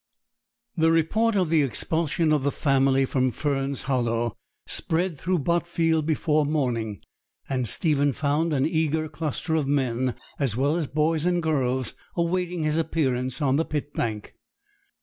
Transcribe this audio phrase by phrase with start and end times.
[0.75, 4.33] The report of the expulsion of the family from Fern's Hollow
[4.65, 7.01] spread through Botfield before morning;
[7.47, 12.63] and Stephen found an eager cluster of men, as well as boys and girls, awaiting
[12.63, 14.33] his appearance on the pit bank.